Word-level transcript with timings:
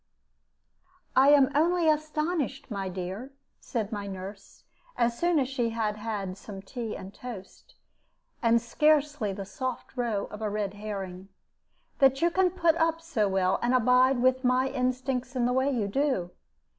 "I 1.15 1.29
am 1.29 1.51
only 1.53 1.87
astonished, 1.87 2.71
my 2.71 2.89
dear," 2.89 3.33
said 3.59 3.91
my 3.91 4.07
nurse, 4.07 4.63
as 4.97 5.15
soon 5.15 5.37
as 5.37 5.47
she 5.47 5.69
had 5.69 5.97
had 5.97 6.39
some 6.39 6.63
tea 6.63 6.97
and 6.97 7.13
toast, 7.13 7.75
and 8.41 8.59
scarcely 8.59 9.31
the 9.31 9.45
soft 9.45 9.95
roe 9.95 10.25
of 10.31 10.41
a 10.41 10.49
red 10.49 10.73
herring, 10.73 11.29
"that 11.99 12.19
you 12.19 12.31
can 12.31 12.49
put 12.49 12.73
up 12.77 12.99
so 12.99 13.29
well, 13.29 13.59
and 13.61 13.75
abide 13.75 14.23
with 14.23 14.43
my 14.43 14.69
instincts 14.69 15.35
in 15.35 15.45
the 15.45 15.53
way 15.53 15.69
you 15.69 15.87
do. 15.87 16.31